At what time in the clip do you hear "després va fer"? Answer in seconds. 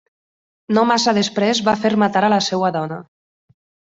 1.17-1.91